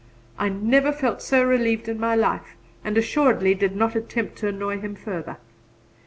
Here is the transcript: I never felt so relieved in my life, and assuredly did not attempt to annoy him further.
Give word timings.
I 0.39 0.49
never 0.49 0.91
felt 0.91 1.21
so 1.21 1.43
relieved 1.43 1.87
in 1.87 1.99
my 1.99 2.15
life, 2.15 2.55
and 2.83 2.97
assuredly 2.97 3.53
did 3.53 3.75
not 3.75 3.95
attempt 3.95 4.35
to 4.37 4.47
annoy 4.47 4.79
him 4.79 4.95
further. 4.95 5.37